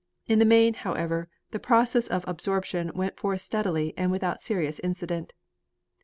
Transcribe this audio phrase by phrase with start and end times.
[0.25, 5.31] In the main, however, the process of absorption went forward steadily and without serious incident.